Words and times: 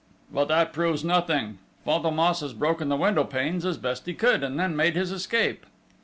"But 0.33 0.45
that 0.47 0.73
proves 0.73 1.03
nothing!... 1.03 1.59
Fantômas 1.85 2.41
has 2.41 2.53
broken 2.53 2.89
the 2.89 2.95
window 2.95 3.23
panes 3.23 3.63
as 3.67 3.77
best 3.77 4.07
he 4.07 4.15
could, 4.15 4.41
and 4.43 4.59
then 4.59 4.75
made 4.75 4.95
his 4.95 5.11
escape!" 5.11 5.63